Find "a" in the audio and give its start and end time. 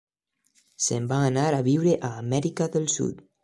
1.57-1.61, 2.11-2.13